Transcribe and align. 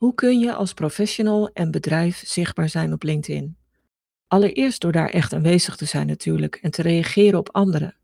Hoe 0.00 0.14
kun 0.14 0.38
je 0.38 0.54
als 0.54 0.74
professional 0.74 1.50
en 1.52 1.70
bedrijf 1.70 2.22
zichtbaar 2.26 2.68
zijn 2.68 2.92
op 2.92 3.02
LinkedIn? 3.02 3.56
Allereerst 4.26 4.80
door 4.80 4.92
daar 4.92 5.08
echt 5.08 5.32
aanwezig 5.32 5.76
te 5.76 5.84
zijn 5.84 6.06
natuurlijk 6.06 6.58
en 6.62 6.70
te 6.70 6.82
reageren 6.82 7.38
op 7.38 7.48
anderen. 7.52 7.96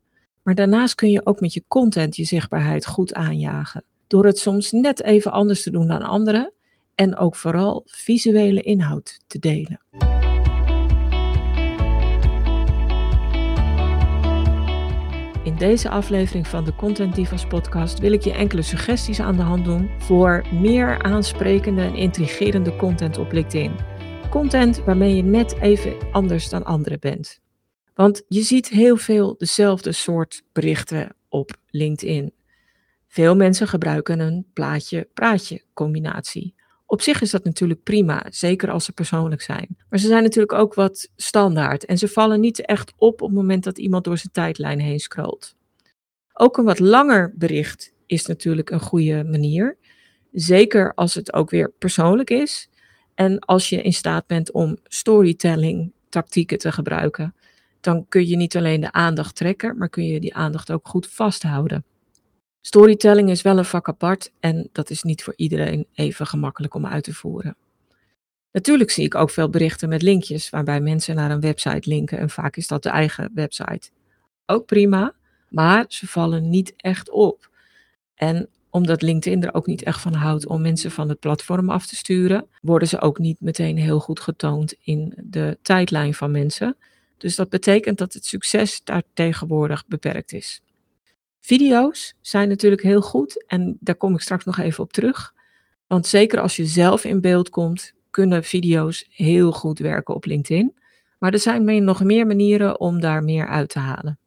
Maar 0.43 0.55
daarnaast 0.55 0.95
kun 0.95 1.09
je 1.09 1.25
ook 1.25 1.39
met 1.39 1.53
je 1.53 1.63
content 1.67 2.15
je 2.15 2.23
zichtbaarheid 2.23 2.85
goed 2.85 3.13
aanjagen. 3.13 3.83
Door 4.07 4.25
het 4.25 4.37
soms 4.37 4.71
net 4.71 5.03
even 5.03 5.31
anders 5.31 5.63
te 5.63 5.71
doen 5.71 5.87
dan 5.87 6.01
anderen 6.01 6.53
en 6.95 7.15
ook 7.15 7.35
vooral 7.35 7.83
visuele 7.85 8.61
inhoud 8.61 9.19
te 9.27 9.39
delen. 9.39 9.81
Deze 15.57 15.89
aflevering 15.89 16.47
van 16.47 16.63
de 16.63 16.75
Content 16.75 17.15
Divas 17.15 17.45
podcast 17.45 17.99
wil 17.99 18.11
ik 18.11 18.21
je 18.21 18.33
enkele 18.33 18.61
suggesties 18.61 19.19
aan 19.19 19.35
de 19.35 19.41
hand 19.41 19.65
doen 19.65 19.89
voor 19.97 20.45
meer 20.53 21.03
aansprekende 21.03 21.81
en 21.81 21.95
intrigerende 21.95 22.75
content 22.75 23.17
op 23.17 23.31
LinkedIn. 23.31 23.75
Content 24.29 24.83
waarmee 24.83 25.15
je 25.15 25.23
net 25.23 25.59
even 25.59 25.97
anders 26.11 26.49
dan 26.49 26.63
anderen 26.63 26.99
bent. 26.99 27.39
Want 27.93 28.23
je 28.27 28.41
ziet 28.41 28.69
heel 28.69 28.97
veel 28.97 29.35
dezelfde 29.37 29.91
soort 29.91 30.43
berichten 30.51 31.15
op 31.29 31.51
LinkedIn. 31.69 32.33
Veel 33.07 33.35
mensen 33.35 33.67
gebruiken 33.67 34.19
een 34.19 34.45
plaatje-praatje 34.53 35.63
combinatie. 35.73 36.55
Op 36.85 37.01
zich 37.01 37.21
is 37.21 37.31
dat 37.31 37.43
natuurlijk 37.43 37.83
prima, 37.83 38.25
zeker 38.29 38.71
als 38.71 38.85
ze 38.85 38.91
persoonlijk 38.91 39.41
zijn. 39.41 39.77
Maar 39.89 39.99
ze 39.99 40.07
zijn 40.07 40.23
natuurlijk 40.23 40.53
ook 40.53 40.73
wat 40.73 41.09
standaard 41.15 41.85
en 41.85 41.97
ze 41.97 42.07
vallen 42.07 42.39
niet 42.39 42.65
echt 42.65 42.93
op 42.97 43.21
op 43.21 43.27
het 43.27 43.37
moment 43.37 43.63
dat 43.63 43.77
iemand 43.77 44.03
door 44.03 44.17
zijn 44.17 44.33
tijdlijn 44.33 44.79
heen 44.79 44.99
scrolt. 44.99 45.55
Ook 46.39 46.57
een 46.57 46.65
wat 46.65 46.79
langer 46.79 47.33
bericht 47.35 47.93
is 48.05 48.25
natuurlijk 48.25 48.69
een 48.69 48.79
goede 48.79 49.23
manier. 49.23 49.77
Zeker 50.31 50.93
als 50.93 51.13
het 51.13 51.33
ook 51.33 51.49
weer 51.49 51.71
persoonlijk 51.71 52.29
is. 52.29 52.69
En 53.15 53.39
als 53.39 53.69
je 53.69 53.81
in 53.81 53.93
staat 53.93 54.27
bent 54.27 54.51
om 54.51 54.77
storytelling 54.83 55.93
tactieken 56.09 56.57
te 56.57 56.71
gebruiken, 56.71 57.35
dan 57.79 58.05
kun 58.09 58.27
je 58.27 58.35
niet 58.35 58.57
alleen 58.57 58.81
de 58.81 58.91
aandacht 58.91 59.35
trekken, 59.35 59.77
maar 59.77 59.89
kun 59.89 60.05
je 60.05 60.19
die 60.19 60.35
aandacht 60.35 60.71
ook 60.71 60.87
goed 60.87 61.07
vasthouden. 61.07 61.85
Storytelling 62.61 63.29
is 63.29 63.41
wel 63.41 63.57
een 63.57 63.65
vak 63.65 63.87
apart 63.87 64.31
en 64.39 64.69
dat 64.71 64.89
is 64.89 65.03
niet 65.03 65.23
voor 65.23 65.33
iedereen 65.35 65.87
even 65.93 66.27
gemakkelijk 66.27 66.73
om 66.73 66.85
uit 66.85 67.03
te 67.03 67.13
voeren. 67.13 67.57
Natuurlijk 68.51 68.91
zie 68.91 69.05
ik 69.05 69.15
ook 69.15 69.29
veel 69.29 69.49
berichten 69.49 69.89
met 69.89 70.01
linkjes 70.01 70.49
waarbij 70.49 70.81
mensen 70.81 71.15
naar 71.15 71.31
een 71.31 71.39
website 71.39 71.89
linken 71.89 72.17
en 72.17 72.29
vaak 72.29 72.55
is 72.55 72.67
dat 72.67 72.83
de 72.83 72.89
eigen 72.89 73.31
website. 73.33 73.89
Ook 74.45 74.65
prima, 74.65 75.13
maar 75.49 75.85
ze 75.87 76.07
vallen 76.07 76.49
niet 76.49 76.73
echt 76.77 77.09
op. 77.09 77.49
En 78.15 78.49
omdat 78.69 79.01
LinkedIn 79.01 79.43
er 79.43 79.53
ook 79.53 79.65
niet 79.67 79.83
echt 79.83 80.01
van 80.01 80.13
houdt 80.13 80.47
om 80.47 80.61
mensen 80.61 80.91
van 80.91 81.09
het 81.09 81.19
platform 81.19 81.69
af 81.69 81.85
te 81.85 81.95
sturen, 81.95 82.47
worden 82.61 82.87
ze 82.87 83.01
ook 83.01 83.19
niet 83.19 83.39
meteen 83.39 83.77
heel 83.77 83.99
goed 83.99 84.19
getoond 84.19 84.75
in 84.81 85.13
de 85.17 85.57
tijdlijn 85.61 86.13
van 86.13 86.31
mensen. 86.31 86.77
Dus 87.17 87.35
dat 87.35 87.49
betekent 87.49 87.97
dat 87.97 88.13
het 88.13 88.25
succes 88.25 88.81
daar 88.83 89.03
tegenwoordig 89.13 89.85
beperkt 89.87 90.33
is. 90.33 90.61
Video's 91.39 92.13
zijn 92.21 92.49
natuurlijk 92.49 92.81
heel 92.81 93.01
goed 93.01 93.45
en 93.47 93.77
daar 93.79 93.95
kom 93.95 94.13
ik 94.13 94.21
straks 94.21 94.45
nog 94.45 94.57
even 94.57 94.83
op 94.83 94.93
terug. 94.93 95.33
Want 95.87 96.07
zeker 96.07 96.39
als 96.39 96.55
je 96.55 96.65
zelf 96.65 97.03
in 97.03 97.21
beeld 97.21 97.49
komt, 97.49 97.93
kunnen 98.11 98.43
video's 98.43 99.05
heel 99.09 99.51
goed 99.51 99.79
werken 99.79 100.15
op 100.15 100.25
LinkedIn. 100.25 100.75
Maar 101.19 101.33
er 101.33 101.39
zijn 101.39 101.83
nog 101.83 102.03
meer 102.03 102.27
manieren 102.27 102.79
om 102.79 102.99
daar 102.99 103.23
meer 103.23 103.47
uit 103.47 103.69
te 103.69 103.79
halen. 103.79 104.19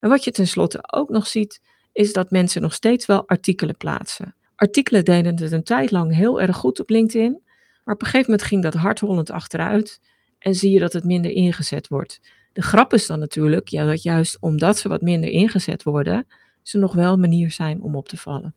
En 0.00 0.08
wat 0.08 0.24
je 0.24 0.30
tenslotte 0.30 0.92
ook 0.92 1.08
nog 1.08 1.26
ziet, 1.26 1.60
is 1.92 2.12
dat 2.12 2.30
mensen 2.30 2.62
nog 2.62 2.74
steeds 2.74 3.06
wel 3.06 3.28
artikelen 3.28 3.76
plaatsen. 3.76 4.34
Artikelen 4.54 5.04
deden 5.04 5.36
het 5.36 5.52
een 5.52 5.62
tijd 5.62 5.90
lang 5.90 6.14
heel 6.14 6.40
erg 6.40 6.56
goed 6.56 6.80
op 6.80 6.90
LinkedIn, 6.90 7.42
maar 7.84 7.94
op 7.94 8.00
een 8.00 8.06
gegeven 8.06 8.30
moment 8.30 8.48
ging 8.48 8.62
dat 8.62 8.74
hardhollend 8.74 9.30
achteruit 9.30 10.00
en 10.38 10.54
zie 10.54 10.70
je 10.70 10.80
dat 10.80 10.92
het 10.92 11.04
minder 11.04 11.30
ingezet 11.30 11.88
wordt. 11.88 12.20
De 12.52 12.62
grap 12.62 12.92
is 12.92 13.06
dan 13.06 13.18
natuurlijk 13.18 13.68
ja, 13.68 13.84
dat 13.84 14.02
juist 14.02 14.36
omdat 14.40 14.78
ze 14.78 14.88
wat 14.88 15.00
minder 15.00 15.30
ingezet 15.30 15.82
worden, 15.82 16.26
ze 16.62 16.78
nog 16.78 16.92
wel 16.92 17.12
een 17.12 17.20
manier 17.20 17.50
zijn 17.50 17.82
om 17.82 17.96
op 17.96 18.08
te 18.08 18.16
vallen. 18.16 18.54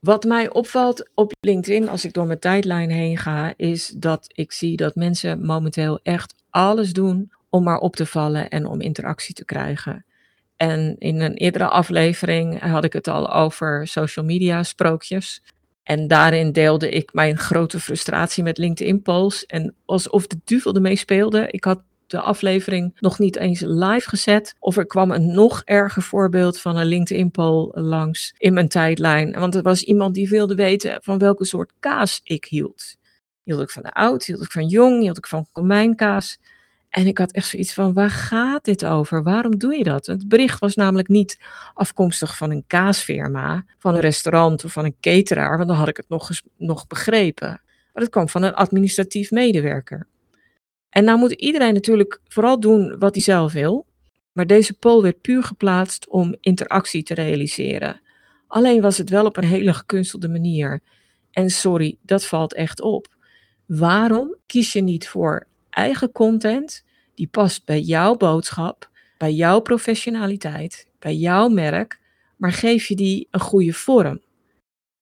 Wat 0.00 0.24
mij 0.24 0.50
opvalt 0.50 1.10
op 1.14 1.32
LinkedIn 1.40 1.88
als 1.88 2.04
ik 2.04 2.12
door 2.12 2.26
mijn 2.26 2.38
tijdlijn 2.38 2.90
heen 2.90 3.16
ga, 3.16 3.54
is 3.56 3.88
dat 3.88 4.24
ik 4.28 4.52
zie 4.52 4.76
dat 4.76 4.94
mensen 4.94 5.46
momenteel 5.46 6.00
echt 6.02 6.34
alles 6.50 6.92
doen 6.92 7.32
om 7.50 7.62
maar 7.62 7.78
op 7.78 7.96
te 7.96 8.06
vallen 8.06 8.48
en 8.48 8.66
om 8.66 8.80
interactie 8.80 9.34
te 9.34 9.44
krijgen. 9.44 10.04
En 10.62 10.96
in 10.98 11.20
een 11.20 11.34
eerdere 11.34 11.68
aflevering 11.68 12.60
had 12.60 12.84
ik 12.84 12.92
het 12.92 13.08
al 13.08 13.32
over 13.32 13.86
social 13.86 14.24
media 14.24 14.62
sprookjes. 14.62 15.42
En 15.82 16.08
daarin 16.08 16.52
deelde 16.52 16.88
ik 16.88 17.12
mijn 17.12 17.38
grote 17.38 17.80
frustratie 17.80 18.42
met 18.42 18.58
LinkedIn 18.58 19.02
Polls. 19.02 19.46
En 19.46 19.74
alsof 19.84 20.26
de 20.26 20.40
duvel 20.44 20.74
ermee 20.74 20.96
speelde. 20.96 21.46
Ik 21.50 21.64
had 21.64 21.82
de 22.06 22.20
aflevering 22.20 22.96
nog 23.00 23.18
niet 23.18 23.36
eens 23.36 23.60
live 23.60 24.08
gezet. 24.08 24.54
Of 24.58 24.76
er 24.76 24.86
kwam 24.86 25.10
een 25.10 25.34
nog 25.34 25.62
erger 25.64 26.02
voorbeeld 26.02 26.60
van 26.60 26.76
een 26.76 26.86
LinkedIn 26.86 27.30
poll 27.30 27.70
langs 27.72 28.34
in 28.38 28.52
mijn 28.52 28.68
tijdlijn. 28.68 29.32
Want 29.32 29.54
er 29.54 29.62
was 29.62 29.82
iemand 29.82 30.14
die 30.14 30.28
wilde 30.28 30.54
weten 30.54 30.98
van 31.02 31.18
welke 31.18 31.44
soort 31.44 31.72
kaas 31.78 32.20
ik 32.24 32.44
hield. 32.44 32.96
Hield 33.44 33.60
ik 33.60 33.70
van 33.70 33.82
de 33.82 33.92
oud, 33.92 34.24
hield 34.24 34.42
ik 34.42 34.50
van 34.50 34.66
jong, 34.66 35.00
hield 35.00 35.18
ik 35.18 35.26
van 35.26 35.46
komijnkaas. 35.52 36.38
En 36.92 37.06
ik 37.06 37.18
had 37.18 37.32
echt 37.32 37.48
zoiets 37.48 37.72
van, 37.72 37.92
waar 37.92 38.10
gaat 38.10 38.64
dit 38.64 38.84
over? 38.84 39.22
Waarom 39.22 39.58
doe 39.58 39.76
je 39.76 39.84
dat? 39.84 40.06
Het 40.06 40.28
bericht 40.28 40.58
was 40.58 40.74
namelijk 40.74 41.08
niet 41.08 41.38
afkomstig 41.74 42.36
van 42.36 42.50
een 42.50 42.64
kaasfirma, 42.66 43.64
van 43.78 43.94
een 43.94 44.00
restaurant 44.00 44.64
of 44.64 44.72
van 44.72 44.84
een 44.84 44.96
cateraar, 45.00 45.56
want 45.56 45.68
dan 45.68 45.76
had 45.76 45.88
ik 45.88 45.96
het 45.96 46.08
nog, 46.08 46.30
nog 46.56 46.86
begrepen. 46.86 47.48
Maar 47.92 48.02
het 48.02 48.10
kwam 48.10 48.28
van 48.28 48.42
een 48.42 48.54
administratief 48.54 49.30
medewerker. 49.30 50.06
En 50.88 51.04
nou 51.04 51.18
moet 51.18 51.32
iedereen 51.32 51.74
natuurlijk 51.74 52.20
vooral 52.28 52.60
doen 52.60 52.98
wat 52.98 53.14
hij 53.14 53.22
zelf 53.22 53.52
wil. 53.52 53.86
Maar 54.32 54.46
deze 54.46 54.78
poll 54.78 55.02
werd 55.02 55.20
puur 55.20 55.42
geplaatst 55.42 56.08
om 56.08 56.36
interactie 56.40 57.02
te 57.02 57.14
realiseren. 57.14 58.00
Alleen 58.46 58.80
was 58.80 58.98
het 58.98 59.10
wel 59.10 59.24
op 59.24 59.36
een 59.36 59.44
hele 59.44 59.74
gekunstelde 59.74 60.28
manier. 60.28 60.80
En 61.30 61.50
sorry, 61.50 61.98
dat 62.02 62.24
valt 62.24 62.54
echt 62.54 62.80
op. 62.80 63.06
Waarom 63.66 64.36
kies 64.46 64.72
je 64.72 64.82
niet 64.82 65.08
voor 65.08 65.46
eigen 65.72 66.12
content 66.12 66.84
die 67.14 67.28
past 67.28 67.64
bij 67.64 67.80
jouw 67.80 68.14
boodschap, 68.16 68.90
bij 69.18 69.32
jouw 69.32 69.60
professionaliteit, 69.60 70.86
bij 70.98 71.14
jouw 71.14 71.48
merk, 71.48 72.00
maar 72.36 72.52
geef 72.52 72.86
je 72.86 72.96
die 72.96 73.28
een 73.30 73.40
goede 73.40 73.72
vorm? 73.72 74.20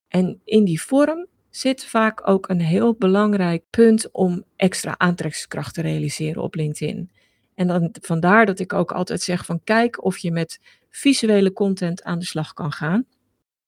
En 0.09 0.41
in 0.45 0.65
die 0.65 0.83
vorm 0.83 1.27
zit 1.51 1.85
vaak 1.85 2.29
ook 2.29 2.49
een 2.49 2.61
heel 2.61 2.95
belangrijk 2.95 3.65
punt 3.71 4.11
om 4.11 4.45
extra 4.57 4.95
aantrekkingskracht 4.99 5.75
te 5.75 5.81
realiseren 5.81 6.43
op 6.43 6.55
LinkedIn. 6.55 7.11
En 7.55 7.67
dan, 7.67 7.95
vandaar 8.01 8.47
dat 8.47 8.59
ik 8.59 8.73
ook 8.73 8.93
altijd 8.93 9.23
zeg 9.23 9.45
van 9.45 9.61
kijk 9.65 10.05
of 10.05 10.19
je 10.19 10.33
met 10.33 10.61
visuele 10.91 11.53
content 11.53 12.03
aan 12.03 12.19
de 12.19 12.25
slag 12.25 12.53
kan 12.53 12.73
gaan. 12.73 13.07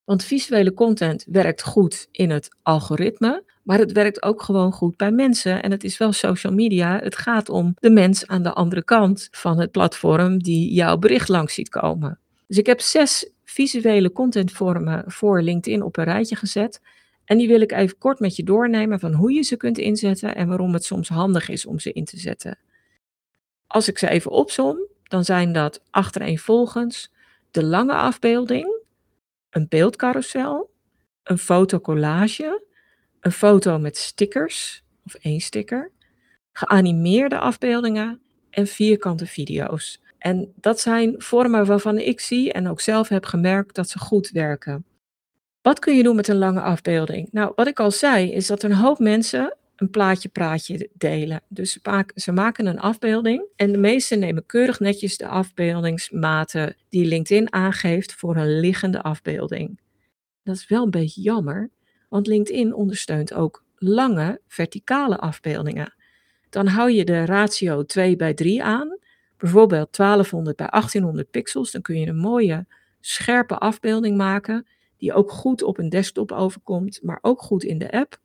Want 0.05 0.25
visuele 0.25 0.75
content 0.75 1.25
werkt 1.29 1.63
goed 1.63 2.09
in 2.11 2.31
het 2.31 2.57
algoritme, 2.63 3.45
maar 3.63 3.79
het 3.79 3.93
werkt 3.93 4.23
ook 4.23 4.43
gewoon 4.43 4.73
goed 4.73 4.97
bij 4.97 5.11
mensen. 5.11 5.63
En 5.63 5.71
het 5.71 5.85
is 5.85 5.99
wel 5.99 6.13
social 6.13 6.53
media. 6.53 6.99
Het 6.99 7.17
gaat 7.17 7.49
om 7.49 7.75
de 7.79 7.91
mens 7.91 8.27
aan 8.27 8.43
de 8.43 8.53
andere 8.53 8.85
kant 8.85 9.29
van 9.31 9.61
het 9.61 9.71
platform 9.71 10.43
die 10.43 10.73
jouw 10.73 10.97
bericht 10.97 11.29
langs 11.29 11.55
ziet 11.55 11.69
komen. 11.69 12.19
Dus 12.47 12.59
ik 12.59 12.67
heb 12.67 12.81
zes 12.81 13.31
visuele 13.45 14.13
contentvormen 14.13 15.05
voor 15.07 15.43
LinkedIn 15.43 15.83
op 15.83 15.97
een 15.97 16.05
rijtje 16.05 16.37
gezet. 16.37 16.81
En 17.25 17.39
die 17.39 17.49
wil 17.49 17.61
ik 17.61 17.73
even 17.73 17.99
kort 17.99 18.21
met 18.21 18.37
je 18.37 18.43
doornemen 18.43 19.01
van 19.01 19.13
hoe 19.13 19.33
je 19.33 19.43
ze 19.43 19.57
kunt 19.57 19.79
inzetten 19.79 20.35
en 20.35 20.49
waarom 20.49 20.73
het 20.73 20.85
soms 20.85 21.09
handig 21.09 21.49
is 21.49 21.67
om 21.67 21.79
ze 21.79 21.93
in 21.93 22.05
te 22.05 22.19
zetten. 22.19 22.59
Als 23.67 23.89
ik 23.89 23.99
ze 23.99 24.09
even 24.09 24.31
opsom, 24.31 24.87
dan 25.03 25.25
zijn 25.25 25.53
dat 25.53 25.83
achtereenvolgens 25.91 27.13
de 27.51 27.65
lange 27.65 27.95
afbeelding, 27.95 28.81
een 29.51 29.67
beeldcarousel, 29.69 30.71
een 31.23 31.39
fotocollage, 31.39 32.63
een 33.23 33.33
foto 33.33 33.79
met 33.79 33.97
stickers 33.97 34.83
of 35.05 35.15
één 35.15 35.41
sticker, 35.41 35.91
geanimeerde 36.53 37.39
afbeeldingen 37.39 38.21
en 38.51 38.67
vierkante 38.67 39.27
video's. 39.27 40.01
En 40.19 40.53
dat 40.55 40.81
zijn 40.81 41.15
vormen 41.19 41.67
waarvan 41.67 41.99
ik 41.99 42.21
zie 42.21 42.53
en 42.53 42.69
ook 42.69 42.81
zelf 42.81 43.09
heb 43.09 43.25
gemerkt 43.25 43.75
dat 43.75 43.89
ze 43.89 43.99
goed 43.99 44.31
werken. 44.31 44.85
Wat 45.61 45.79
kun 45.79 45.97
je 45.97 46.03
doen 46.03 46.17
met 46.17 46.29
een 46.29 46.37
lange 46.37 46.61
afbeelding? 46.61 47.29
Nou, 47.33 47.53
wat 47.55 47.67
ik 47.67 47.81
al 47.81 47.91
zei, 47.91 48.33
is 48.33 48.47
dat 48.47 48.63
een 48.63 48.75
hoop 48.75 48.99
mensen 48.99 49.57
een 49.77 49.91
plaatje-praatje 49.91 50.89
delen. 50.93 51.43
Dus 51.49 51.79
ze 52.15 52.33
maken 52.33 52.67
een 52.67 52.81
afbeelding 52.81 53.45
en 53.57 53.73
de 53.73 53.79
meesten 53.79 54.19
nemen 54.19 54.47
keurig 54.47 54.81
netjes 54.81 55.17
de 55.17 55.27
afbeeldingsmaten 55.27 56.77
die 56.89 57.07
LinkedIn 57.07 57.53
aangeeft 57.53 58.13
voor 58.13 58.37
een 58.37 58.61
liggende 58.61 59.03
afbeelding. 59.03 59.81
Dat 60.43 60.57
is 60.57 60.69
wel 60.69 60.85
een 60.85 60.91
beetje 60.91 61.21
jammer, 61.21 61.71
want 62.13 62.27
LinkedIn 62.27 62.75
ondersteunt 62.75 63.35
ook 63.35 63.65
lange 63.77 64.41
verticale 64.49 65.19
afbeeldingen. 65.19 65.95
Dan 66.51 66.67
hou 66.67 66.91
je 66.91 67.05
de 67.05 67.25
ratio 67.25 67.85
2 67.85 68.17
bij 68.17 68.35
3 68.35 68.63
aan, 68.63 68.99
bijvoorbeeld 69.37 69.97
1200 69.97 70.57
bij 70.57 70.67
1800 70.67 71.31
pixels. 71.31 71.71
Dan 71.71 71.83
kun 71.83 72.01
je 72.01 72.07
een 72.07 72.17
mooie 72.17 72.67
scherpe 73.01 73.59
afbeelding 73.59 74.17
maken 74.17 74.67
die 74.97 75.13
ook 75.13 75.31
goed 75.31 75.63
op 75.63 75.79
een 75.79 75.89
desktop 75.89 76.33
overkomt, 76.33 77.01
maar 77.03 77.19
ook 77.21 77.43
goed 77.43 77.65
in 77.65 77.79
de 77.79 77.91
app. 77.93 78.19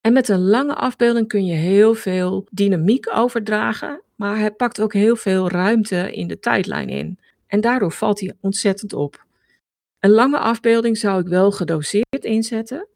En 0.00 0.12
met 0.12 0.28
een 0.28 0.44
lange 0.48 0.74
afbeelding 0.74 1.28
kun 1.28 1.46
je 1.46 1.54
heel 1.54 1.94
veel 1.94 2.46
dynamiek 2.50 3.10
overdragen, 3.14 4.02
maar 4.14 4.38
hij 4.38 4.50
pakt 4.50 4.80
ook 4.80 4.92
heel 4.92 5.16
veel 5.16 5.48
ruimte 5.48 6.12
in 6.12 6.28
de 6.28 6.38
tijdlijn 6.38 6.88
in. 6.88 7.18
En 7.46 7.60
daardoor 7.60 7.92
valt 7.92 8.20
hij 8.20 8.34
ontzettend 8.40 8.92
op. 8.92 9.24
Een 10.00 10.10
lange 10.10 10.38
afbeelding 10.38 10.98
zou 10.98 11.20
ik 11.20 11.28
wel 11.28 11.50
gedoseerd 11.50 12.24
inzetten, 12.24 12.88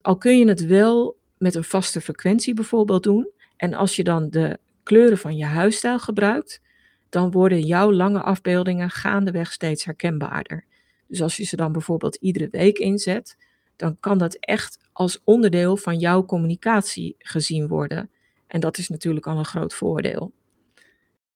al 0.00 0.16
kun 0.16 0.38
je 0.38 0.48
het 0.48 0.66
wel 0.66 1.16
met 1.38 1.54
een 1.54 1.64
vaste 1.64 2.00
frequentie 2.00 2.54
bijvoorbeeld 2.54 3.02
doen. 3.02 3.30
En 3.56 3.74
als 3.74 3.96
je 3.96 4.04
dan 4.04 4.30
de 4.30 4.58
kleuren 4.82 5.18
van 5.18 5.36
je 5.36 5.44
huisstijl 5.44 5.98
gebruikt, 5.98 6.60
dan 7.08 7.30
worden 7.30 7.60
jouw 7.60 7.92
lange 7.92 8.20
afbeeldingen 8.20 8.90
gaandeweg 8.90 9.52
steeds 9.52 9.84
herkenbaarder. 9.84 10.64
Dus 11.06 11.22
als 11.22 11.36
je 11.36 11.44
ze 11.44 11.56
dan 11.56 11.72
bijvoorbeeld 11.72 12.14
iedere 12.14 12.48
week 12.50 12.78
inzet, 12.78 13.36
dan 13.76 13.96
kan 14.00 14.18
dat 14.18 14.34
echt 14.34 14.78
als 14.92 15.20
onderdeel 15.24 15.76
van 15.76 15.98
jouw 15.98 16.24
communicatie 16.24 17.14
gezien 17.18 17.68
worden. 17.68 18.10
En 18.46 18.60
dat 18.60 18.78
is 18.78 18.88
natuurlijk 18.88 19.26
al 19.26 19.38
een 19.38 19.44
groot 19.44 19.74
voordeel. 19.74 20.32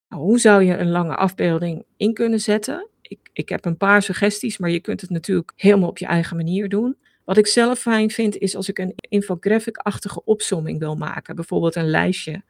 Nou, 0.09 0.23
hoe 0.23 0.39
zou 0.39 0.63
je 0.63 0.77
een 0.77 0.91
lange 0.91 1.17
afbeelding 1.17 1.85
in 1.97 2.15
kunnen 2.15 2.41
zetten? 2.41 2.89
Ik, 3.03 3.19
ik 3.33 3.49
heb 3.49 3.65
een 3.65 3.77
paar 3.77 4.03
suggesties, 4.03 4.59
maar 4.59 4.71
je 4.71 4.81
kunt 4.81 5.01
het 5.01 5.11
natuurlijk 5.11 5.53
helemaal 5.57 5.89
op 5.89 5.99
je 5.99 6.07
eigen 6.07 6.37
manier 6.37 6.69
doen. 6.69 6.97
Wat 7.33 7.41
ik 7.41 7.47
zelf 7.47 7.79
fijn 7.79 8.11
vind, 8.11 8.39
is 8.39 8.57
als 8.57 8.69
ik 8.69 8.79
een 8.79 8.95
infographic-achtige 9.09 10.25
opsomming 10.25 10.79
wil 10.79 10.97
maken. 10.97 11.35
Bijvoorbeeld 11.35 11.75
een 11.75 11.91
lijstje. 11.91 12.43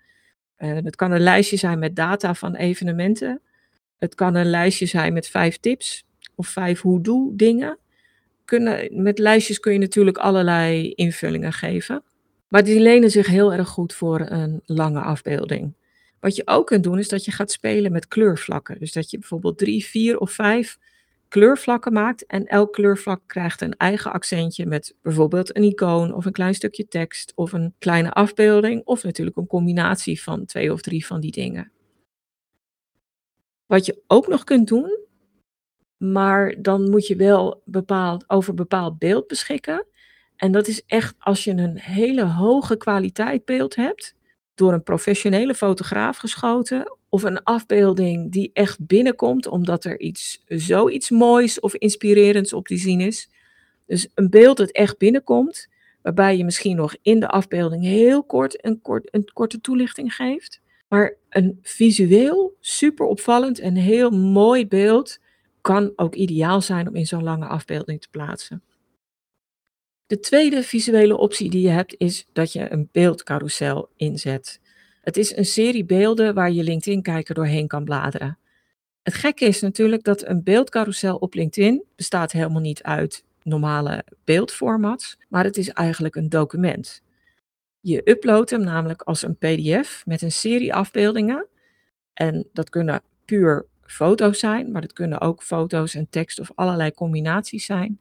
Uh, 0.58 0.74
het 0.74 0.96
kan 0.96 1.10
een 1.10 1.20
lijstje 1.20 1.56
zijn 1.56 1.78
met 1.78 1.96
data 1.96 2.34
van 2.34 2.54
evenementen. 2.54 3.40
Het 3.98 4.14
kan 4.14 4.34
een 4.34 4.50
lijstje 4.50 4.86
zijn 4.86 5.12
met 5.12 5.28
vijf 5.28 5.58
tips 5.58 6.04
of 6.34 6.48
vijf 6.48 6.80
hoe-doe 6.80 7.36
dingen. 7.36 7.78
Met 8.90 9.18
lijstjes 9.18 9.60
kun 9.60 9.72
je 9.72 9.78
natuurlijk 9.78 10.18
allerlei 10.18 10.92
invullingen 10.92 11.52
geven. 11.52 12.02
Maar 12.48 12.64
die 12.64 12.80
lenen 12.80 13.10
zich 13.10 13.26
heel 13.26 13.52
erg 13.52 13.68
goed 13.68 13.94
voor 13.94 14.20
een 14.20 14.60
lange 14.64 15.00
afbeelding. 15.00 15.74
Wat 16.20 16.36
je 16.36 16.46
ook 16.46 16.66
kunt 16.66 16.82
doen, 16.82 16.98
is 16.98 17.08
dat 17.08 17.24
je 17.24 17.30
gaat 17.30 17.50
spelen 17.50 17.92
met 17.92 18.08
kleurvlakken. 18.08 18.78
Dus 18.78 18.92
dat 18.92 19.10
je 19.10 19.18
bijvoorbeeld 19.18 19.58
drie, 19.58 19.84
vier 19.84 20.18
of 20.18 20.32
vijf 20.32 20.78
kleurvlakken 21.32 21.92
maakt. 21.92 22.26
En 22.26 22.46
elk 22.46 22.72
kleurvlak 22.72 23.20
krijgt 23.26 23.60
een 23.60 23.76
eigen 23.76 24.12
accentje 24.12 24.66
met 24.66 24.94
bijvoorbeeld 25.02 25.56
een 25.56 25.62
icoon 25.62 26.14
of 26.14 26.24
een 26.24 26.32
klein 26.32 26.54
stukje 26.54 26.88
tekst 26.88 27.32
of 27.34 27.52
een 27.52 27.74
kleine 27.78 28.10
afbeelding. 28.10 28.84
Of 28.84 29.02
natuurlijk 29.02 29.36
een 29.36 29.46
combinatie 29.46 30.22
van 30.22 30.44
twee 30.44 30.72
of 30.72 30.80
drie 30.80 31.06
van 31.06 31.20
die 31.20 31.30
dingen. 31.30 31.72
Wat 33.66 33.86
je 33.86 34.02
ook 34.06 34.28
nog 34.28 34.44
kunt 34.44 34.68
doen, 34.68 34.98
maar 35.96 36.62
dan 36.62 36.90
moet 36.90 37.06
je 37.06 37.16
wel 37.16 37.62
bepaald, 37.64 38.30
over 38.30 38.54
bepaald 38.54 38.98
beeld 38.98 39.26
beschikken. 39.26 39.86
En 40.36 40.52
dat 40.52 40.66
is 40.66 40.84
echt 40.86 41.14
als 41.18 41.44
je 41.44 41.50
een 41.50 41.78
hele 41.78 42.24
hoge 42.24 42.76
kwaliteit 42.76 43.44
beeld 43.44 43.76
hebt, 43.76 44.14
door 44.54 44.72
een 44.72 44.82
professionele 44.82 45.54
fotograaf 45.54 46.16
geschoten, 46.16 46.96
of 47.08 47.22
een 47.22 47.42
afbeelding 47.42 48.32
die 48.32 48.50
echt 48.52 48.86
binnenkomt 48.86 49.46
omdat 49.46 49.84
er 49.84 50.00
iets, 50.00 50.42
zoiets 50.46 51.10
moois 51.10 51.60
of 51.60 51.74
inspirerends 51.74 52.52
op 52.52 52.66
te 52.66 52.76
zien 52.76 53.00
is. 53.00 53.30
Dus 53.86 54.08
een 54.14 54.30
beeld 54.30 54.56
dat 54.56 54.70
echt 54.70 54.98
binnenkomt, 54.98 55.68
waarbij 56.02 56.36
je 56.36 56.44
misschien 56.44 56.76
nog 56.76 56.96
in 57.02 57.20
de 57.20 57.28
afbeelding 57.28 57.82
heel 57.82 58.24
kort 58.24 58.64
een, 58.64 58.80
kort, 58.80 59.14
een 59.14 59.30
korte 59.32 59.60
toelichting 59.60 60.14
geeft. 60.14 60.60
Maar 60.88 61.16
een 61.28 61.58
visueel 61.62 62.56
super 62.60 63.06
opvallend 63.06 63.58
en 63.58 63.74
heel 63.74 64.10
mooi 64.10 64.66
beeld 64.66 65.18
kan 65.60 65.92
ook 65.96 66.14
ideaal 66.14 66.60
zijn 66.60 66.88
om 66.88 66.94
in 66.94 67.06
zo'n 67.06 67.22
lange 67.22 67.46
afbeelding 67.46 68.00
te 68.00 68.08
plaatsen. 68.10 68.62
De 70.12 70.20
tweede 70.20 70.62
visuele 70.62 71.16
optie 71.16 71.50
die 71.50 71.62
je 71.62 71.68
hebt 71.68 71.94
is 71.98 72.26
dat 72.32 72.52
je 72.52 72.72
een 72.72 72.88
beeldcarousel 72.92 73.88
inzet. 73.96 74.60
Het 75.00 75.16
is 75.16 75.36
een 75.36 75.44
serie 75.44 75.84
beelden 75.84 76.34
waar 76.34 76.50
je 76.50 76.62
LinkedIn-kijker 76.62 77.34
doorheen 77.34 77.66
kan 77.66 77.84
bladeren. 77.84 78.38
Het 79.02 79.14
gekke 79.14 79.44
is 79.44 79.60
natuurlijk 79.60 80.02
dat 80.02 80.26
een 80.26 80.42
beeldcarousel 80.42 81.16
op 81.16 81.34
LinkedIn 81.34 81.84
bestaat 81.96 82.32
helemaal 82.32 82.60
niet 82.60 82.82
uit 82.82 83.24
normale 83.42 84.04
beeldformats, 84.24 85.18
maar 85.28 85.44
het 85.44 85.56
is 85.56 85.68
eigenlijk 85.68 86.14
een 86.14 86.28
document. 86.28 87.02
Je 87.80 88.10
uploadt 88.10 88.50
hem 88.50 88.64
namelijk 88.64 89.02
als 89.02 89.22
een 89.22 89.36
PDF 89.36 90.02
met 90.06 90.22
een 90.22 90.32
serie 90.32 90.74
afbeeldingen. 90.74 91.46
En 92.14 92.48
dat 92.52 92.70
kunnen 92.70 93.02
puur 93.24 93.66
foto's 93.82 94.38
zijn, 94.38 94.72
maar 94.72 94.80
dat 94.80 94.92
kunnen 94.92 95.20
ook 95.20 95.42
foto's 95.42 95.94
en 95.94 96.06
tekst 96.10 96.40
of 96.40 96.50
allerlei 96.54 96.92
combinaties 96.92 97.64
zijn. 97.64 98.00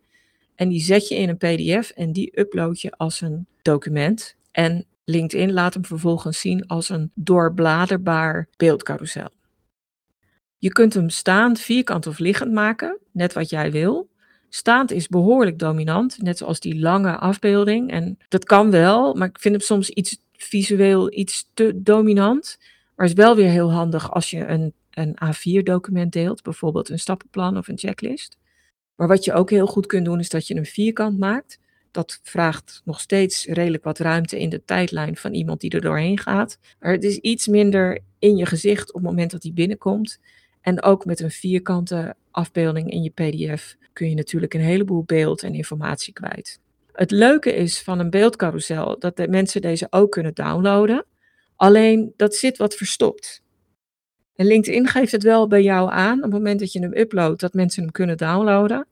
En 0.62 0.70
die 0.70 0.82
zet 0.82 1.08
je 1.08 1.16
in 1.16 1.30
een 1.30 1.38
PDF 1.38 1.90
en 1.90 2.12
die 2.12 2.40
upload 2.40 2.82
je 2.82 2.92
als 2.92 3.22
een 3.22 3.48
document. 3.62 4.36
En 4.52 4.86
LinkedIn 5.06 5.54
laat 5.54 5.74
hem 5.74 5.86
vervolgens 5.86 6.40
zien 6.40 6.68
als 6.68 6.90
een 6.90 7.12
doorbladerbaar 7.14 8.48
beeldcarousel. 8.58 9.30
Je 10.58 10.70
kunt 10.70 10.94
hem 10.94 11.10
staand, 11.10 11.60
vierkant 11.60 12.08
of 12.08 12.20
liggend 12.20 12.52
maken, 12.52 12.98
net 13.12 13.34
wat 13.34 13.50
jij 13.50 13.72
wil. 13.72 14.10
Staand 14.50 14.92
is 14.92 15.08
behoorlijk 15.08 15.60
dominant, 15.60 16.22
net 16.22 16.38
zoals 16.38 16.60
die 16.60 16.80
lange 16.80 17.18
afbeelding. 17.18 17.92
En 17.92 18.18
dat 18.28 18.44
kan 18.44 18.72
wel, 18.72 19.14
maar 19.14 19.28
ik 19.28 19.40
vind 19.40 19.56
hem 19.56 19.64
soms 19.64 19.90
iets 19.90 20.18
visueel 20.32 21.14
iets 21.14 21.50
te 21.54 21.72
dominant. 21.76 22.58
Maar 22.96 23.06
is 23.06 23.14
wel 23.14 23.36
weer 23.36 23.50
heel 23.50 23.72
handig 23.72 24.12
als 24.12 24.30
je 24.30 24.46
een, 24.48 24.74
een 24.92 25.18
A4-document 25.26 26.14
deelt, 26.14 26.44
bijvoorbeeld 26.44 26.90
een 26.90 27.00
stappenplan 27.00 27.58
of 27.58 27.68
een 27.68 27.78
checklist. 27.78 28.40
Maar 28.96 29.08
wat 29.08 29.26
je 29.26 29.34
ook 29.34 29.50
heel 29.50 29.68
goed 29.68 29.86
kunt 29.86 30.06
doen, 30.06 30.20
is 30.20 30.30
dat 30.30 30.48
je 30.48 30.56
een 30.56 30.66
vierkant 30.66 31.20
maakt. 31.20 31.60
Dat 31.92 32.20
vraagt 32.24 32.82
nog 32.86 33.00
steeds 33.00 33.46
redelijk 33.46 33.84
wat 33.84 34.00
ruimte 34.00 34.40
in 34.40 34.50
de 34.50 34.64
tijdlijn 34.66 35.18
van 35.18 35.34
iemand 35.34 35.62
die 35.62 35.70
er 35.72 35.82
doorheen 35.82 36.20
gaat. 36.20 36.58
Maar 36.80 36.92
het 36.92 37.04
is 37.04 37.18
iets 37.18 37.48
minder 37.48 38.00
in 38.20 38.36
je 38.36 38.46
gezicht 38.46 38.88
op 38.88 38.94
het 38.94 39.04
moment 39.04 39.32
dat 39.32 39.44
hij 39.44 39.54
binnenkomt. 39.54 40.20
En 40.62 40.84
ook 40.84 41.06
met 41.06 41.20
een 41.20 41.32
vierkante 41.32 42.16
afbeelding 42.32 42.92
in 42.92 43.04
je 43.04 43.10
PDF 43.10 43.76
kun 43.94 44.10
je 44.10 44.16
natuurlijk 44.16 44.54
een 44.54 44.62
heleboel 44.62 45.04
beeld 45.04 45.44
en 45.44 45.54
informatie 45.54 46.14
kwijt. 46.14 46.60
Het 46.92 47.12
leuke 47.12 47.54
is 47.54 47.82
van 47.82 48.00
een 48.00 48.10
beeldcarousel 48.10 49.00
dat 49.00 49.18
de 49.18 49.28
mensen 49.28 49.62
deze 49.62 49.88
ook 49.90 50.12
kunnen 50.12 50.34
downloaden. 50.34 51.06
Alleen 51.56 52.14
dat 52.16 52.36
zit 52.36 52.58
wat 52.58 52.76
verstopt. 52.76 53.42
LinkedIn 54.46 54.88
geeft 54.88 55.12
het 55.12 55.24
wel 55.24 55.48
bij 55.48 55.64
jou 55.64 55.92
aan 55.92 56.18
op 56.18 56.24
het 56.24 56.32
moment 56.32 56.60
dat 56.60 56.72
je 56.72 56.80
hem 56.80 56.94
uploadt, 56.94 57.40
dat 57.40 57.54
mensen 57.54 57.84
hem 57.84 57.92
kunnen 57.92 58.18
downloaden. 58.18 58.88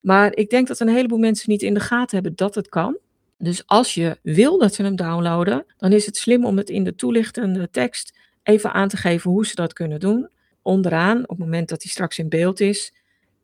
Maar 0.00 0.34
ik 0.34 0.50
denk 0.50 0.68
dat 0.68 0.80
een 0.80 0.88
heleboel 0.88 1.18
mensen 1.18 1.50
niet 1.50 1.62
in 1.62 1.74
de 1.74 1.80
gaten 1.80 2.14
hebben 2.14 2.36
dat 2.36 2.54
het 2.54 2.68
kan. 2.68 2.98
Dus 3.38 3.66
als 3.66 3.94
je 3.94 4.18
wil 4.22 4.58
dat 4.58 4.74
ze 4.74 4.82
hem 4.82 4.96
downloaden, 4.96 5.64
dan 5.76 5.92
is 5.92 6.06
het 6.06 6.16
slim 6.16 6.44
om 6.44 6.56
het 6.56 6.70
in 6.70 6.84
de 6.84 6.94
toelichtende 6.94 7.70
tekst 7.70 8.18
even 8.42 8.72
aan 8.72 8.88
te 8.88 8.96
geven 8.96 9.30
hoe 9.30 9.46
ze 9.46 9.54
dat 9.54 9.72
kunnen 9.72 10.00
doen. 10.00 10.28
Onderaan, 10.62 11.22
op 11.22 11.28
het 11.28 11.38
moment 11.38 11.68
dat 11.68 11.82
hij 11.82 11.90
straks 11.90 12.18
in 12.18 12.28
beeld 12.28 12.60
is, 12.60 12.92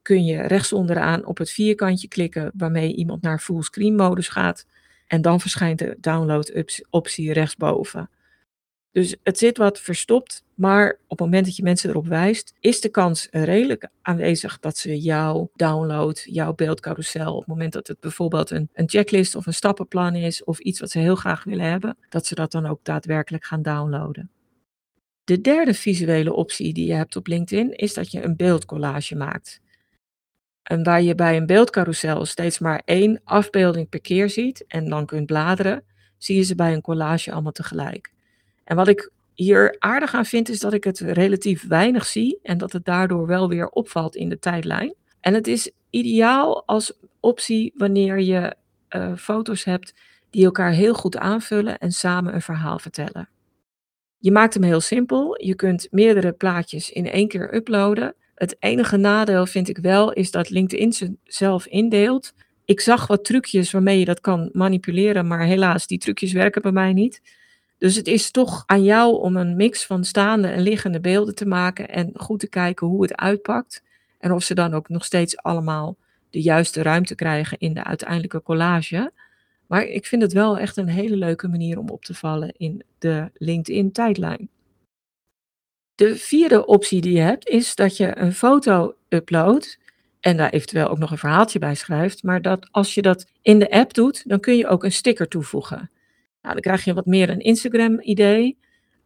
kun 0.02 0.24
je 0.24 0.42
rechts 0.42 0.72
onderaan 0.72 1.24
op 1.24 1.38
het 1.38 1.50
vierkantje 1.50 2.08
klikken 2.08 2.50
waarmee 2.54 2.94
iemand 2.94 3.22
naar 3.22 3.38
fullscreen 3.38 3.94
modus 3.94 4.28
gaat. 4.28 4.66
En 5.06 5.22
dan 5.22 5.40
verschijnt 5.40 5.78
de 5.78 5.96
download 6.00 6.64
optie 6.90 7.32
rechtsboven. 7.32 8.10
Dus 8.92 9.16
het 9.22 9.38
zit 9.38 9.58
wat 9.58 9.80
verstopt, 9.80 10.44
maar 10.54 10.98
op 11.02 11.18
het 11.18 11.20
moment 11.20 11.44
dat 11.44 11.56
je 11.56 11.62
mensen 11.62 11.90
erop 11.90 12.06
wijst, 12.06 12.54
is 12.60 12.80
de 12.80 12.88
kans 12.88 13.28
redelijk 13.30 13.88
aanwezig 14.02 14.58
dat 14.58 14.76
ze 14.76 15.00
jouw 15.00 15.50
download, 15.54 16.22
jouw 16.24 16.54
beeldcarousel, 16.54 17.32
op 17.32 17.38
het 17.38 17.48
moment 17.48 17.72
dat 17.72 17.86
het 17.86 18.00
bijvoorbeeld 18.00 18.50
een, 18.50 18.68
een 18.72 18.88
checklist 18.88 19.34
of 19.34 19.46
een 19.46 19.54
stappenplan 19.54 20.14
is 20.14 20.44
of 20.44 20.58
iets 20.58 20.80
wat 20.80 20.90
ze 20.90 20.98
heel 20.98 21.14
graag 21.14 21.44
willen 21.44 21.70
hebben, 21.70 21.96
dat 22.08 22.26
ze 22.26 22.34
dat 22.34 22.52
dan 22.52 22.66
ook 22.66 22.80
daadwerkelijk 22.82 23.44
gaan 23.44 23.62
downloaden. 23.62 24.30
De 25.24 25.40
derde 25.40 25.74
visuele 25.74 26.32
optie 26.32 26.72
die 26.72 26.86
je 26.86 26.94
hebt 26.94 27.16
op 27.16 27.26
LinkedIn 27.26 27.72
is 27.72 27.94
dat 27.94 28.10
je 28.10 28.22
een 28.22 28.36
beeldcollage 28.36 29.16
maakt. 29.16 29.60
En 30.62 30.82
waar 30.82 31.02
je 31.02 31.14
bij 31.14 31.36
een 31.36 31.46
beeldcarousel 31.46 32.24
steeds 32.24 32.58
maar 32.58 32.82
één 32.84 33.20
afbeelding 33.24 33.88
per 33.88 34.00
keer 34.00 34.30
ziet 34.30 34.64
en 34.66 34.88
dan 34.88 35.06
kunt 35.06 35.26
bladeren, 35.26 35.84
zie 36.18 36.36
je 36.36 36.42
ze 36.42 36.54
bij 36.54 36.72
een 36.72 36.80
collage 36.80 37.32
allemaal 37.32 37.52
tegelijk. 37.52 38.12
En 38.68 38.76
wat 38.76 38.88
ik 38.88 39.10
hier 39.34 39.76
aardig 39.78 40.14
aan 40.14 40.24
vind, 40.24 40.48
is 40.48 40.58
dat 40.58 40.72
ik 40.72 40.84
het 40.84 40.98
relatief 40.98 41.66
weinig 41.66 42.06
zie 42.06 42.38
en 42.42 42.58
dat 42.58 42.72
het 42.72 42.84
daardoor 42.84 43.26
wel 43.26 43.48
weer 43.48 43.68
opvalt 43.68 44.16
in 44.16 44.28
de 44.28 44.38
tijdlijn. 44.38 44.94
En 45.20 45.34
het 45.34 45.46
is 45.46 45.70
ideaal 45.90 46.66
als 46.66 46.92
optie 47.20 47.72
wanneer 47.76 48.20
je 48.20 48.54
uh, 48.96 49.16
foto's 49.16 49.64
hebt 49.64 49.94
die 50.30 50.44
elkaar 50.44 50.72
heel 50.72 50.94
goed 50.94 51.16
aanvullen 51.16 51.78
en 51.78 51.92
samen 51.92 52.34
een 52.34 52.42
verhaal 52.42 52.78
vertellen. 52.78 53.28
Je 54.18 54.32
maakt 54.32 54.54
hem 54.54 54.62
heel 54.62 54.80
simpel. 54.80 55.44
Je 55.44 55.54
kunt 55.54 55.88
meerdere 55.90 56.32
plaatjes 56.32 56.90
in 56.90 57.10
één 57.10 57.28
keer 57.28 57.54
uploaden. 57.54 58.14
Het 58.34 58.56
enige 58.58 58.96
nadeel 58.96 59.46
vind 59.46 59.68
ik 59.68 59.78
wel 59.78 60.12
is 60.12 60.30
dat 60.30 60.50
LinkedIn 60.50 61.18
zelf 61.24 61.66
indeelt. 61.66 62.34
Ik 62.64 62.80
zag 62.80 63.06
wat 63.06 63.24
trucjes 63.24 63.70
waarmee 63.70 63.98
je 63.98 64.04
dat 64.04 64.20
kan 64.20 64.50
manipuleren, 64.52 65.26
maar 65.26 65.44
helaas, 65.44 65.86
die 65.86 65.98
trucjes 65.98 66.32
werken 66.32 66.62
bij 66.62 66.72
mij 66.72 66.92
niet. 66.92 67.20
Dus 67.78 67.96
het 67.96 68.06
is 68.06 68.30
toch 68.30 68.62
aan 68.66 68.82
jou 68.82 69.20
om 69.20 69.36
een 69.36 69.56
mix 69.56 69.86
van 69.86 70.04
staande 70.04 70.48
en 70.48 70.62
liggende 70.62 71.00
beelden 71.00 71.34
te 71.34 71.46
maken 71.46 71.88
en 71.88 72.10
goed 72.14 72.40
te 72.40 72.48
kijken 72.48 72.86
hoe 72.86 73.02
het 73.02 73.16
uitpakt. 73.16 73.82
En 74.18 74.32
of 74.32 74.42
ze 74.42 74.54
dan 74.54 74.74
ook 74.74 74.88
nog 74.88 75.04
steeds 75.04 75.36
allemaal 75.36 75.96
de 76.30 76.42
juiste 76.42 76.82
ruimte 76.82 77.14
krijgen 77.14 77.58
in 77.58 77.74
de 77.74 77.84
uiteindelijke 77.84 78.42
collage. 78.42 79.12
Maar 79.66 79.82
ik 79.82 80.06
vind 80.06 80.22
het 80.22 80.32
wel 80.32 80.58
echt 80.58 80.76
een 80.76 80.88
hele 80.88 81.16
leuke 81.16 81.48
manier 81.48 81.78
om 81.78 81.88
op 81.88 82.04
te 82.04 82.14
vallen 82.14 82.52
in 82.56 82.82
de 82.98 83.30
LinkedIn-tijdlijn. 83.34 84.48
De 85.94 86.16
vierde 86.16 86.66
optie 86.66 87.00
die 87.00 87.12
je 87.12 87.20
hebt 87.20 87.48
is 87.48 87.74
dat 87.74 87.96
je 87.96 88.18
een 88.18 88.32
foto 88.32 88.94
uploadt 89.08 89.78
en 90.20 90.36
daar 90.36 90.50
eventueel 90.50 90.88
ook 90.88 90.98
nog 90.98 91.10
een 91.10 91.18
verhaaltje 91.18 91.58
bij 91.58 91.74
schrijft. 91.74 92.22
Maar 92.22 92.42
dat 92.42 92.68
als 92.70 92.94
je 92.94 93.02
dat 93.02 93.26
in 93.42 93.58
de 93.58 93.70
app 93.70 93.94
doet, 93.94 94.28
dan 94.28 94.40
kun 94.40 94.56
je 94.56 94.66
ook 94.66 94.84
een 94.84 94.92
sticker 94.92 95.28
toevoegen. 95.28 95.90
Nou, 96.48 96.60
dan 96.60 96.72
krijg 96.72 96.84
je 96.84 96.94
wat 96.94 97.06
meer 97.06 97.30
een 97.30 97.40
Instagram-idee. 97.40 98.58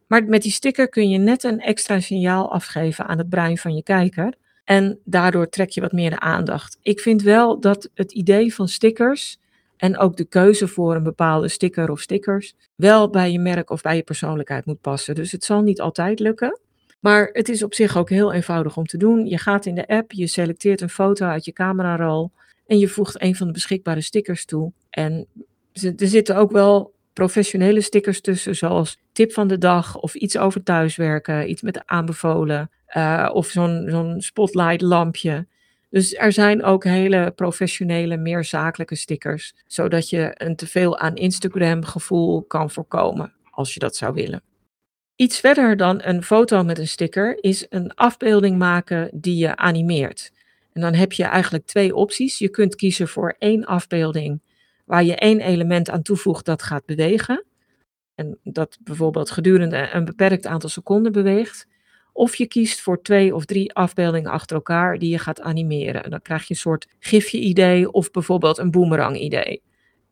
Maar 0.07 0.23
met 0.23 0.41
die 0.41 0.51
sticker 0.51 0.89
kun 0.89 1.09
je 1.09 1.17
net 1.17 1.43
een 1.43 1.59
extra 1.59 1.99
signaal 1.99 2.51
afgeven 2.51 3.05
aan 3.05 3.17
het 3.17 3.29
brein 3.29 3.57
van 3.57 3.75
je 3.75 3.83
kijker. 3.83 4.33
En 4.63 4.99
daardoor 5.05 5.49
trek 5.49 5.69
je 5.69 5.81
wat 5.81 5.91
meer 5.91 6.09
de 6.09 6.19
aandacht. 6.19 6.77
Ik 6.81 6.99
vind 6.99 7.21
wel 7.21 7.59
dat 7.59 7.89
het 7.93 8.11
idee 8.11 8.53
van 8.53 8.67
stickers 8.67 9.37
en 9.77 9.97
ook 9.97 10.17
de 10.17 10.25
keuze 10.25 10.67
voor 10.67 10.95
een 10.95 11.03
bepaalde 11.03 11.47
sticker 11.47 11.91
of 11.91 11.99
stickers 11.99 12.55
wel 12.75 13.09
bij 13.09 13.31
je 13.31 13.39
merk 13.39 13.69
of 13.69 13.81
bij 13.81 13.95
je 13.95 14.03
persoonlijkheid 14.03 14.65
moet 14.65 14.81
passen. 14.81 15.15
Dus 15.15 15.31
het 15.31 15.43
zal 15.43 15.61
niet 15.61 15.81
altijd 15.81 16.19
lukken. 16.19 16.59
Maar 16.99 17.29
het 17.33 17.49
is 17.49 17.63
op 17.63 17.73
zich 17.73 17.97
ook 17.97 18.09
heel 18.09 18.33
eenvoudig 18.33 18.77
om 18.77 18.85
te 18.85 18.97
doen. 18.97 19.25
Je 19.25 19.37
gaat 19.37 19.65
in 19.65 19.75
de 19.75 19.87
app, 19.87 20.11
je 20.11 20.27
selecteert 20.27 20.81
een 20.81 20.89
foto 20.89 21.25
uit 21.25 21.45
je 21.45 21.53
camerarol 21.53 22.31
en 22.67 22.79
je 22.79 22.87
voegt 22.87 23.21
een 23.21 23.35
van 23.35 23.47
de 23.47 23.53
beschikbare 23.53 24.01
stickers 24.01 24.45
toe. 24.45 24.71
En 24.89 25.27
er 25.73 26.07
zitten 26.07 26.35
ook 26.35 26.51
wel 26.51 26.93
professionele 27.13 27.81
stickers 27.81 28.21
tussen, 28.21 28.55
zoals 28.55 28.97
tip 29.11 29.31
van 29.31 29.47
de 29.47 29.57
dag 29.57 29.97
of 29.97 30.15
iets 30.15 30.37
over 30.37 30.63
thuiswerken, 30.63 31.49
iets 31.49 31.61
met 31.61 31.85
aanbevolen 31.85 32.71
uh, 32.97 33.29
of 33.33 33.47
zo'n 33.47 33.85
zo'n 33.89 34.21
spotlight 34.21 34.81
lampje. 34.81 35.47
Dus 35.89 36.15
er 36.15 36.31
zijn 36.31 36.63
ook 36.63 36.83
hele 36.83 37.31
professionele, 37.35 38.17
meer 38.17 38.43
zakelijke 38.43 38.95
stickers, 38.95 39.53
zodat 39.67 40.09
je 40.09 40.31
een 40.33 40.55
teveel 40.55 40.97
aan 40.97 41.15
Instagram 41.15 41.83
gevoel 41.83 42.43
kan 42.43 42.71
voorkomen, 42.71 43.33
als 43.51 43.73
je 43.73 43.79
dat 43.79 43.95
zou 43.95 44.13
willen. 44.13 44.41
Iets 45.15 45.39
verder 45.39 45.77
dan 45.77 46.01
een 46.03 46.23
foto 46.23 46.63
met 46.63 46.79
een 46.79 46.87
sticker 46.87 47.43
is 47.43 47.65
een 47.69 47.93
afbeelding 47.93 48.57
maken 48.57 49.09
die 49.13 49.37
je 49.37 49.55
animeert. 49.55 50.31
En 50.73 50.81
dan 50.81 50.93
heb 50.93 51.11
je 51.11 51.23
eigenlijk 51.23 51.65
twee 51.65 51.95
opties. 51.95 52.37
Je 52.37 52.49
kunt 52.49 52.75
kiezen 52.75 53.07
voor 53.07 53.35
één 53.39 53.65
afbeelding 53.65 54.41
waar 54.83 55.03
je 55.03 55.15
één 55.15 55.39
element 55.39 55.89
aan 55.89 56.01
toevoegt 56.01 56.45
dat 56.45 56.63
gaat 56.63 56.85
bewegen. 56.85 57.45
En 58.15 58.39
dat 58.43 58.77
bijvoorbeeld 58.83 59.31
gedurende 59.31 59.89
een 59.93 60.05
beperkt 60.05 60.45
aantal 60.45 60.69
seconden 60.69 61.11
beweegt. 61.11 61.67
Of 62.13 62.35
je 62.35 62.47
kiest 62.47 62.81
voor 62.81 63.01
twee 63.01 63.35
of 63.35 63.45
drie 63.45 63.73
afbeeldingen 63.73 64.31
achter 64.31 64.55
elkaar 64.55 64.97
die 64.97 65.09
je 65.09 65.17
gaat 65.17 65.41
animeren. 65.41 66.03
En 66.03 66.09
dan 66.09 66.21
krijg 66.21 66.41
je 66.47 66.53
een 66.53 66.59
soort 66.59 66.87
gifje-idee 66.99 67.91
of 67.91 68.11
bijvoorbeeld 68.11 68.57
een 68.57 68.71
boomerang-idee. 68.71 69.61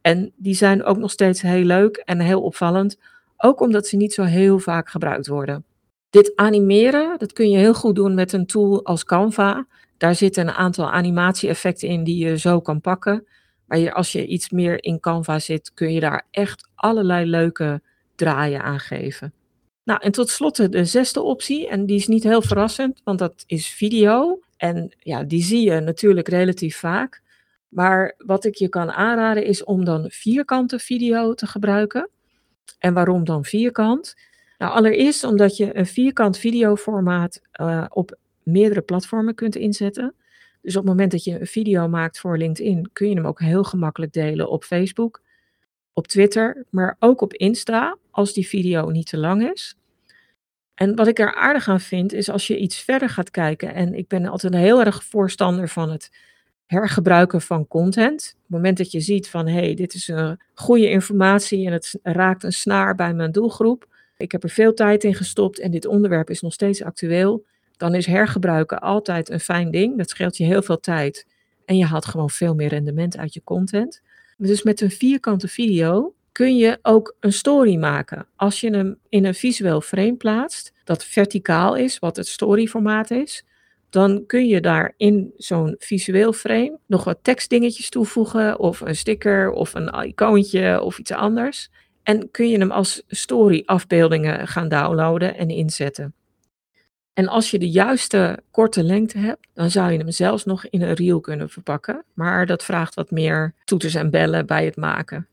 En 0.01 0.32
die 0.36 0.54
zijn 0.54 0.84
ook 0.84 0.98
nog 0.98 1.12
steeds 1.12 1.42
heel 1.42 1.63
leuk 1.63 1.98
en 1.98 2.20
heel 2.20 2.42
opvallend, 2.42 2.98
ook 3.38 3.62
omdat 3.62 3.88
ze 3.88 3.96
niet 3.96 4.13
zo 4.13 4.24
heel 4.24 4.60
vaak 4.60 4.90
gebruikt 4.90 5.28
worden. 5.28 5.66
Dit 6.10 6.32
animeren, 6.36 7.18
dat 7.18 7.34
kun 7.34 7.50
je 7.50 7.58
heel 7.58 7.74
goed 7.74 7.96
doen 7.96 8.13
met 8.13 8.34
een 8.34 8.46
tool 8.46 8.86
als 8.86 9.04
Canva. 9.04 9.66
Daar 9.98 10.16
zitten 10.16 10.48
een 10.48 10.54
aantal 10.54 10.92
animatie-effecten 10.92 11.88
in 11.88 12.04
die 12.04 12.25
je 12.25 12.38
zo 12.38 12.62
kan 12.62 12.82
pakken. 12.82 13.28
Maar 13.72 13.94
als 13.94 14.12
je 14.12 14.25
iets 14.25 14.50
meer 14.50 14.84
in 14.84 15.00
Canva 15.00 15.40
zit, 15.40 15.74
kun 15.74 15.94
je 15.94 16.00
daar 16.00 16.28
echt 16.32 16.70
allerlei 16.75 17.25
leuke 17.25 17.82
draaien 18.16 18.62
aan 18.63 18.80
geven. 18.80 19.34
Nou, 19.84 20.00
en 20.01 20.12
tot 20.12 20.30
slot 20.30 20.72
de 20.72 20.86
zesde 20.86 21.22
optie, 21.22 21.68
en 21.68 21.86
die 21.86 21.96
is 21.96 22.08
niet 22.08 22.24
heel 22.24 22.42
verrassend, 22.42 23.01
want 23.04 23.20
dat 23.20 23.44
is 23.46 23.68
video. 23.68 24.40
En 24.58 24.92
ja, 25.00 25.24
die 25.24 25.44
zie 25.44 25.72
je 25.72 25.80
natuurlijk 25.80 26.28
relatief 26.28 26.78
vaak. 26.78 27.22
Maar 27.68 28.16
wat 28.18 28.46
ik 28.46 28.56
je 28.56 28.70
kan 28.70 28.92
aanraden 28.92 29.46
is 29.46 29.63
om 29.63 29.86
dan 29.86 30.06
vierkante 30.10 30.80
video 30.80 31.34
te 31.34 31.48
gebruiken. 31.48 32.10
En 32.80 32.94
waarom 32.94 33.24
dan 33.24 33.46
vierkant? 33.46 34.16
Nou, 34.58 34.74
allereerst 34.74 35.24
omdat 35.24 35.58
je 35.58 35.78
een 35.78 35.86
vierkant 35.86 36.38
videoformaat 36.38 37.42
uh, 37.62 37.86
op 37.90 38.18
meerdere 38.44 38.82
platformen 38.82 39.36
kunt 39.36 39.56
inzetten. 39.56 40.16
Dus 40.62 40.75
op 40.75 40.82
het 40.82 40.91
moment 40.91 41.12
dat 41.12 41.24
je 41.24 41.39
een 41.39 41.48
video 41.48 41.88
maakt 41.88 42.20
voor 42.20 42.38
LinkedIn, 42.38 42.89
kun 42.94 43.10
je 43.10 43.15
hem 43.15 43.25
ook 43.25 43.39
heel 43.39 43.63
gemakkelijk 43.63 44.13
delen 44.13 44.50
op 44.50 44.63
Facebook, 44.63 45.22
op 45.94 46.08
Twitter, 46.08 46.65
maar 46.70 46.96
ook 47.00 47.22
op 47.22 47.34
Insta, 47.34 47.98
als 48.12 48.34
die 48.34 48.48
video 48.48 48.89
niet 48.89 49.08
te 49.08 49.18
lang 49.18 49.51
is. 49.51 49.75
En 50.74 50.96
wat 50.96 51.08
ik 51.08 51.20
er 51.20 51.36
aardig 51.36 51.68
aan 51.68 51.80
vind, 51.80 52.13
is 52.13 52.30
als 52.30 52.48
je 52.48 52.58
iets 52.58 52.80
verder 52.80 53.10
gaat 53.10 53.32
kijken, 53.32 53.74
en 53.74 53.94
ik 53.94 54.08
ben 54.08 54.25
altijd 54.25 54.53
heel 54.53 54.84
erg 54.84 55.03
voorstander 55.03 55.70
van 55.70 55.91
het 55.91 56.10
hergebruiken 56.65 57.41
van 57.41 57.68
content. 57.68 58.34
Op 58.36 58.41
het 58.41 58.51
moment 58.51 58.77
dat 58.77 58.91
je 58.91 59.00
ziet 59.00 59.30
van, 59.30 59.48
hé, 59.48 59.60
hey, 59.60 59.74
dit 59.74 59.94
is 59.94 60.08
een 60.08 60.39
goede 60.53 60.89
informatie 60.89 61.65
en 61.65 61.74
het 61.74 62.00
raakt 62.03 62.44
een 62.44 62.53
snaar 62.53 62.96
bij 62.96 63.13
mijn 63.13 63.32
doelgroep. 63.32 63.88
Ik 64.18 64.32
heb 64.32 64.44
er 64.44 64.50
veel 64.50 64.74
tijd 64.74 65.03
in 65.03 65.15
gestopt 65.15 65.60
en 65.60 65.72
dit 65.72 65.86
onderwerp 65.86 66.30
is 66.30 66.41
nog 66.41 66.53
steeds 66.53 66.84
actueel 66.84 67.46
dan 67.82 67.96
is 67.96 68.06
hergebruiken 68.06 68.80
altijd 68.80 69.30
een 69.30 69.40
fijn 69.40 69.72
ding. 69.72 69.98
Dat 69.98 70.10
scheelt 70.10 70.38
je 70.38 70.44
heel 70.44 70.62
veel 70.62 70.80
tijd 70.80 71.28
en 71.66 71.78
je 71.78 71.86
haalt 71.86 72.06
gewoon 72.06 72.30
veel 72.30 72.56
meer 72.56 72.68
rendement 72.68 73.18
uit 73.18 73.34
je 73.34 73.44
content. 73.44 74.02
Dus 74.38 74.64
met 74.64 74.82
een 74.82 74.92
vierkante 74.92 75.48
video 75.48 76.14
kun 76.32 76.58
je 76.58 76.80
ook 76.82 77.16
een 77.20 77.34
story 77.34 77.76
maken. 77.76 78.28
Als 78.36 78.62
je 78.62 78.70
hem 78.70 78.98
in 79.10 79.26
een 79.26 79.36
visueel 79.36 79.82
frame 79.82 80.16
plaatst, 80.16 80.74
dat 80.84 81.06
verticaal 81.06 81.76
is, 81.76 82.00
wat 82.00 82.16
het 82.16 82.28
storyformaat 82.28 83.12
is, 83.12 83.46
dan 83.90 84.26
kun 84.26 84.48
je 84.48 84.62
daar 84.62 84.94
in 84.98 85.34
zo'n 85.38 85.76
visueel 85.80 86.34
frame 86.34 86.78
nog 86.88 87.04
wat 87.04 87.20
tekstdingetjes 87.22 87.90
toevoegen, 87.90 88.60
of 88.60 88.82
een 88.82 88.96
sticker, 88.96 89.52
of 89.52 89.74
een 89.74 90.06
icoontje, 90.06 90.82
of 90.82 91.00
iets 91.00 91.12
anders. 91.12 91.70
En 92.04 92.32
kun 92.32 92.50
je 92.50 92.58
hem 92.58 92.72
als 92.72 93.04
story 93.08 93.64
afbeeldingen 93.66 94.48
gaan 94.48 94.70
downloaden 94.70 95.38
en 95.38 95.50
inzetten. 95.50 96.14
En 97.13 97.27
als 97.27 97.51
je 97.51 97.60
de 97.60 97.70
juiste 97.70 98.44
korte 98.51 98.84
lengte 98.84 99.18
hebt, 99.18 99.48
dan 99.53 99.72
zou 99.72 99.91
je 99.91 99.98
hem 99.98 100.12
zelfs 100.12 100.46
nog 100.46 100.65
in 100.65 100.82
een 100.82 100.94
reel 100.94 101.20
kunnen 101.20 101.50
verpakken. 101.50 102.03
Maar 102.13 102.46
dat 102.46 102.63
vraagt 102.63 102.96
wat 102.96 103.12
meer 103.12 103.53
toeters 103.63 103.96
en 103.96 104.10
bellen 104.10 104.46
bij 104.46 104.65
het 104.65 104.75
maken. 104.75 105.27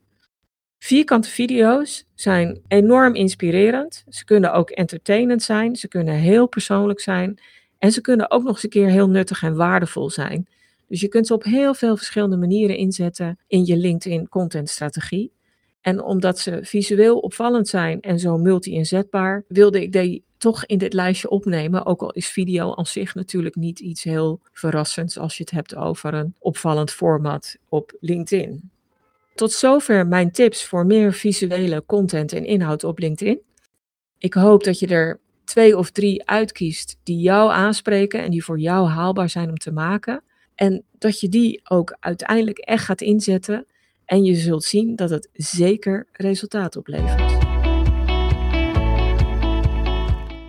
Vierkante 0.79 1.29
video's 1.29 2.05
zijn 2.15 2.61
enorm 2.69 3.15
inspirerend. 3.15 4.05
Ze 4.09 4.25
kunnen 4.25 4.53
ook 4.53 4.71
entertainend 4.71 5.43
zijn. 5.43 5.77
Ze 5.77 5.89
kunnen 5.89 6.15
heel 6.15 6.47
persoonlijk 6.47 7.01
zijn. 7.01 7.39
En 7.79 7.93
ze 7.93 8.01
kunnen 8.01 8.31
ook 8.31 8.43
nog 8.43 8.53
eens 8.53 8.63
een 8.63 8.71
keer 8.71 8.89
heel 8.89 9.09
nuttig 9.09 9.43
en 9.43 9.57
waardevol 9.57 10.11
zijn. 10.11 10.49
Dus 10.89 11.01
je 11.01 11.09
kunt 11.09 11.27
ze 11.27 11.35
op 11.35 11.45
heel 11.45 11.75
veel 11.75 11.97
verschillende 11.97 12.37
manieren 12.37 12.77
inzetten 12.77 13.39
in 13.47 13.65
je 13.65 13.77
LinkedIn 13.77 14.29
contentstrategie. 14.29 15.33
En 15.81 16.03
omdat 16.03 16.39
ze 16.39 16.59
visueel 16.63 17.19
opvallend 17.19 17.69
zijn 17.69 18.01
en 18.01 18.19
zo 18.19 18.39
multi-inzetbaar, 18.39 19.45
wilde 19.49 19.83
ik 19.83 19.93
die 19.93 20.25
toch 20.39 20.67
in 20.67 20.79
dit 20.79 20.93
lijstje 20.93 21.31
opnemen. 21.31 21.87
Ook 21.87 22.03
al 22.03 22.13
is 22.13 22.29
video 22.29 22.75
aan 22.75 22.87
zich 22.87 23.15
natuurlijk 23.15 23.55
niet 23.55 23.81
iets 23.81 24.03
heel 24.03 24.41
verrassends 24.53 25.19
als 25.19 25.37
je 25.37 25.43
het 25.43 25.53
hebt 25.53 25.75
over 25.77 26.15
een 26.15 26.35
opvallend 26.39 26.91
format 26.91 27.57
op 27.69 27.97
LinkedIn. 28.01 28.71
Tot 29.35 29.53
zover 29.53 30.07
mijn 30.07 30.31
tips 30.33 30.65
voor 30.65 30.87
meer 30.87 31.13
visuele 31.13 31.83
content 31.87 32.33
en 32.33 32.45
inhoud 32.45 32.85
op 32.85 32.99
LinkedIn. 32.99 33.41
Ik 34.19 34.35
hoop 34.35 34.65
dat 34.65 34.79
je 34.79 34.87
er 34.87 35.21
twee 35.45 35.77
of 35.77 35.91
drie 35.91 36.29
uitkiest 36.29 36.97
die 37.03 37.19
jou 37.19 37.51
aanspreken 37.51 38.23
en 38.23 38.31
die 38.31 38.45
voor 38.45 38.59
jou 38.59 38.89
haalbaar 38.89 39.29
zijn 39.29 39.49
om 39.49 39.57
te 39.57 39.73
maken. 39.73 40.23
En 40.55 40.85
dat 40.99 41.21
je 41.21 41.29
die 41.29 41.61
ook 41.65 41.97
uiteindelijk 42.01 42.59
echt 42.59 42.85
gaat 42.85 43.01
inzetten 43.01 43.67
en 44.05 44.25
je 44.25 44.35
zult 44.35 44.65
zien 44.65 44.97
dat 44.97 45.11
het 45.11 45.29
zeker 45.33 46.07
resultaat 46.13 46.77
oplevert. 46.77 47.48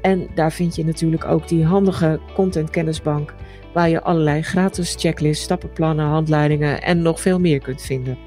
En 0.00 0.28
daar 0.34 0.52
vind 0.52 0.76
je 0.76 0.84
natuurlijk 0.84 1.24
ook 1.24 1.48
die 1.48 1.64
handige 1.64 2.20
content 2.34 2.70
kennisbank 2.70 3.34
waar 3.72 3.88
je 3.88 4.02
allerlei 4.02 4.42
gratis 4.42 4.94
checklists, 4.98 5.44
stappenplannen, 5.44 6.06
handleidingen 6.06 6.82
en 6.82 7.02
nog 7.02 7.20
veel 7.20 7.40
meer 7.40 7.60
kunt 7.60 7.82
vinden. 7.82 8.18